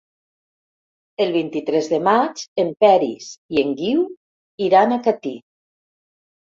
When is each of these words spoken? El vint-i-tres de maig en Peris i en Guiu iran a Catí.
El 1.25 1.33
vint-i-tres 1.35 1.91
de 1.93 2.01
maig 2.07 2.43
en 2.65 2.73
Peris 2.87 3.31
i 3.59 3.63
en 3.67 3.77
Guiu 3.83 4.05
iran 4.71 4.99
a 4.99 5.01
Catí. 5.11 5.41